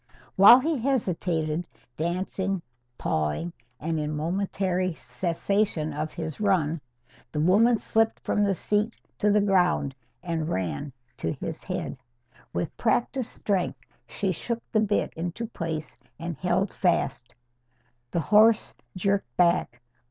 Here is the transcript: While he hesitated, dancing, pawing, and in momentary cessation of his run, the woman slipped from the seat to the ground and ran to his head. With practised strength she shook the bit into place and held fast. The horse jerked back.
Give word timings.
While 0.35 0.57
he 0.59 0.79
hesitated, 0.79 1.67
dancing, 1.95 2.63
pawing, 2.97 3.53
and 3.79 3.99
in 3.99 4.15
momentary 4.15 4.95
cessation 4.95 5.93
of 5.93 6.11
his 6.11 6.39
run, 6.39 6.81
the 7.31 7.39
woman 7.39 7.77
slipped 7.77 8.19
from 8.19 8.43
the 8.43 8.55
seat 8.55 8.97
to 9.19 9.29
the 9.31 9.41
ground 9.41 9.93
and 10.23 10.49
ran 10.49 10.91
to 11.17 11.31
his 11.33 11.63
head. 11.63 11.99
With 12.51 12.75
practised 12.77 13.29
strength 13.29 13.77
she 14.07 14.31
shook 14.31 14.63
the 14.71 14.79
bit 14.79 15.13
into 15.13 15.45
place 15.45 15.99
and 16.17 16.35
held 16.35 16.71
fast. 16.73 17.35
The 18.09 18.21
horse 18.21 18.73
jerked 18.97 19.37
back. 19.37 19.83